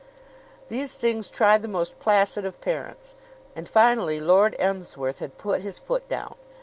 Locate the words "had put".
5.19-5.61